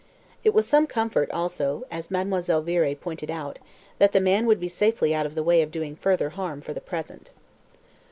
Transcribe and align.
It 0.43 0.55
was 0.55 0.67
some 0.67 0.87
comfort 0.87 1.29
also, 1.29 1.85
as 1.91 2.09
Mademoiselle 2.09 2.63
Viré 2.63 2.99
pointed 2.99 3.29
out, 3.29 3.59
that 3.99 4.13
the 4.13 4.19
man 4.19 4.47
would 4.47 4.59
be 4.59 4.67
safely 4.67 5.13
out 5.13 5.27
of 5.27 5.35
the 5.35 5.43
way 5.43 5.61
of 5.61 5.69
doing 5.69 5.95
further 5.95 6.31
harm 6.31 6.59
for 6.59 6.73
the 6.73 6.81
present. 6.81 7.29